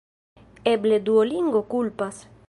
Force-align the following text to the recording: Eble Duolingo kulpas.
Eble 0.71 0.97
Duolingo 1.09 1.61
kulpas. 1.75 2.23